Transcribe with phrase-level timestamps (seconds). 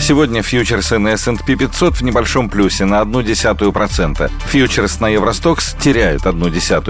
[0.00, 3.00] Сегодня фьючерсы на S&P 500 в небольшом плюсе на
[3.72, 4.30] процента.
[4.46, 6.26] Фьючерс на Евростокс теряют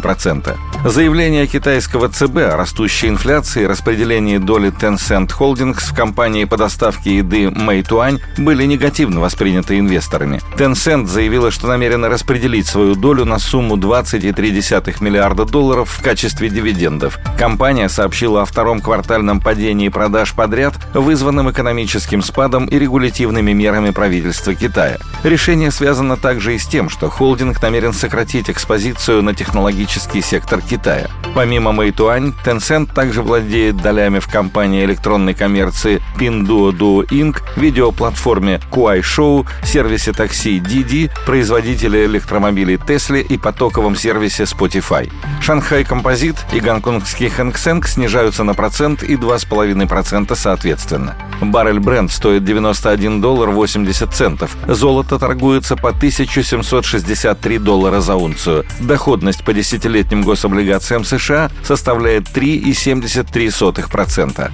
[0.00, 0.56] процента.
[0.84, 7.16] Заявление китайского ЦБ о растущей инфляции и распределении доли Tencent Holdings в компании по доставке
[7.18, 10.40] еды Meituan были негативно восприняты инвесторами.
[10.56, 17.18] Tencent заявила, что намерена распределить свою долю на сумму 20,3 миллиарда долларов в качестве дивидендов.
[17.38, 24.54] Компания сообщила о втором квартальном падении продаж подряд, вызванном экономическим спадом и регулятивными мерами правительства
[24.54, 24.96] Китая.
[25.22, 31.10] Решение связано также и с тем, что холдинг намерен сократить экспозицию на технологический сектор Китая.
[31.38, 40.12] Помимо Meituan, Tencent также владеет долями в компании электронной коммерции Pinduoduo Inc., видеоплатформе Kuaishou, сервисе
[40.12, 45.12] такси Didi, производителе электромобилей Tesla и потоковом сервисе Spotify.
[45.40, 51.14] Шанхай Композит и гонконгский Hang Seng снижаются на процент и 2,5% соответственно.
[51.40, 54.56] Баррель бренд стоит 91 доллар 80 центов.
[54.66, 58.64] Золото торгуется по 1763 доллара за унцию.
[58.80, 61.27] Доходность по десятилетним гособлигациям США
[61.64, 64.50] составляет 3,73%.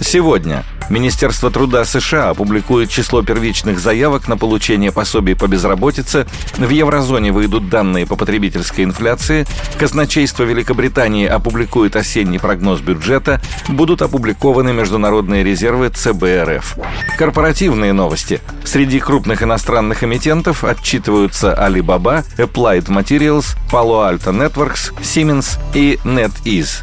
[0.00, 7.30] Сегодня Министерство труда США опубликует число первичных заявок на получение пособий по безработице, в еврозоне
[7.30, 9.46] выйдут данные по потребительской инфляции,
[9.78, 16.78] казначейство Великобритании опубликует осенний прогноз бюджета, будут опубликованы международные резервы ЦБРФ.
[17.18, 18.40] Корпоративные новости.
[18.64, 26.82] Среди крупных иностранных эмитентов отчитываются Alibaba, Applied Materials, Palo Alto Networks, Siemens и NetEase.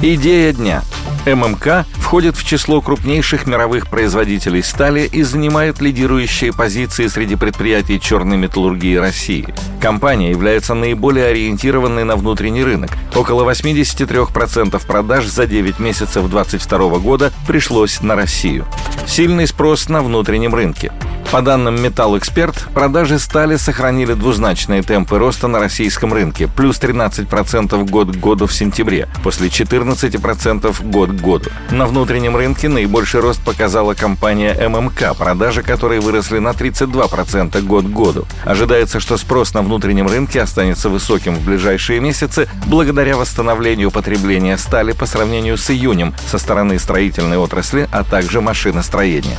[0.00, 0.82] Идея дня–
[1.34, 8.36] ММК входит в число крупнейших мировых производителей стали и занимает лидирующие позиции среди предприятий черной
[8.36, 9.46] металлургии России.
[9.80, 12.90] Компания является наиболее ориентированной на внутренний рынок.
[13.14, 18.66] Около 83% продаж за 9 месяцев 2022 года пришлось на Россию.
[19.06, 20.92] Сильный спрос на внутреннем рынке.
[21.30, 27.90] По данным Металл Эксперт, продажи стали сохранили двузначные темпы роста на российском рынке, плюс 13%
[27.90, 31.50] год к году в сентябре, после 14% год к году.
[31.70, 37.88] На внутреннем рынке наибольший рост показала компания ММК, продажи которой выросли на 32% год к
[37.88, 38.24] году.
[38.46, 44.92] Ожидается, что спрос на внутреннем рынке останется высоким в ближайшие месяцы благодаря восстановлению потребления стали
[44.92, 49.36] по сравнению с июнем со стороны строительной отрасли, а также машиностроения.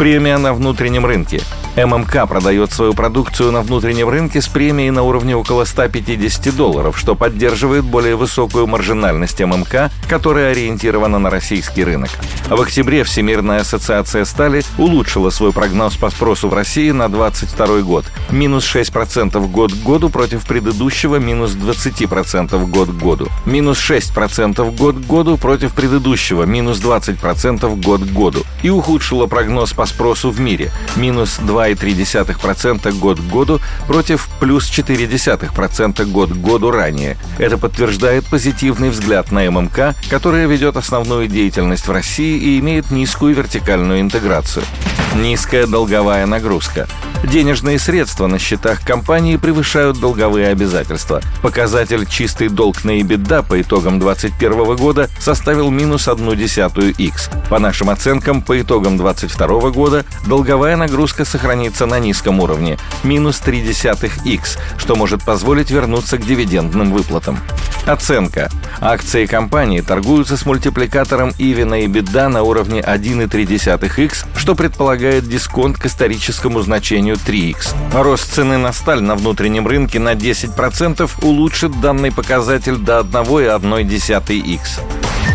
[0.00, 1.42] Премия на внутреннем рынке.
[1.84, 7.14] ММК продает свою продукцию на внутреннем рынке с премией на уровне около 150 долларов, что
[7.14, 12.10] поддерживает более высокую маржинальность ММК, которая ориентирована на российский рынок.
[12.48, 18.04] В октябре Всемирная ассоциация стали улучшила свой прогноз по спросу в России на 2022 год.
[18.30, 23.28] Минус 6% год к году против предыдущего минус 20% год к году.
[23.46, 28.42] Минус 6% год к году против предыдущего минус 20% год к году.
[28.62, 31.38] И ухудшила прогноз по спросу в мире– минус
[31.74, 37.16] 2,3% год к году против плюс 0,4% год к году ранее.
[37.38, 43.34] Это подтверждает позитивный взгляд на ММК, которая ведет основную деятельность в России и имеет низкую
[43.34, 44.64] вертикальную интеграцию.
[45.14, 46.86] Низкая долговая нагрузка.
[47.22, 51.20] Денежные средства на счетах компании превышают долговые обязательства.
[51.42, 57.30] Показатель чистый долг на EBITDA по итогам 2021 года составил минус 1,1 x.
[57.50, 64.24] По нашим оценкам, по итогам 2022 года долговая нагрузка сохранится на низком уровне– минус 0,3
[64.24, 67.38] x, что может позволить вернуться к дивидендным выплатам.
[67.86, 68.50] Оценка.
[68.80, 75.86] Акции компании торгуются с мультипликатором EV на EBITDA на уровне 1,3x, что предполагает дисконт к
[75.86, 77.74] историческому значению 3x.
[77.92, 84.60] Рост цены на сталь на внутреннем рынке на 10% улучшит данный показатель до 1,1x.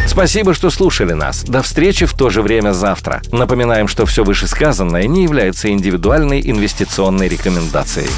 [0.07, 1.44] Спасибо, что слушали нас.
[1.44, 3.22] До встречи в то же время завтра.
[3.31, 8.09] Напоминаем, что все вышесказанное не является индивидуальной инвестиционной рекомендацией.